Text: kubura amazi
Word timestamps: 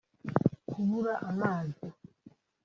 kubura 0.69 1.13
amazi 1.29 1.85